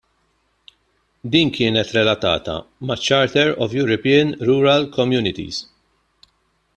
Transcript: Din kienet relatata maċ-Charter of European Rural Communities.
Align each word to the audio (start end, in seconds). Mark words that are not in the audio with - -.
Din 1.35 1.51
kienet 1.57 1.91
relatata 1.97 2.55
maċ-Charter 2.91 3.53
of 3.67 3.75
European 3.81 4.33
Rural 4.51 4.89
Communities. 4.99 5.61